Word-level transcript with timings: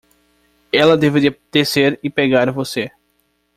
Ela 0.73 0.97
deveria 0.97 1.37
descer 1.51 1.99
e 2.01 2.09
pegar 2.09 2.51
você. 2.51 2.91